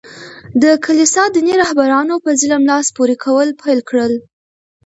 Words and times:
د 0.61 0.63
کلیسا 0.85 1.23
دیني 1.35 1.55
رهبرانو 1.61 2.15
په 2.25 2.29
ظلم 2.41 2.63
لاس 2.71 2.85
پوري 2.95 3.15
کول 3.25 3.47
پېل 3.61 3.79
کړل. 3.89 4.13